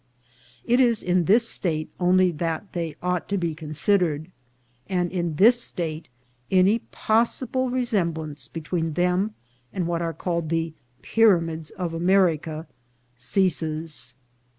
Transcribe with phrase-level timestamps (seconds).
[0.65, 4.31] It is in this state only that they ought to be considered,
[4.89, 6.07] and in this state
[6.49, 9.35] any pos sible resemblance between them
[9.71, 12.65] and what are called the pyramids of America,
[13.15, 14.15] ceases.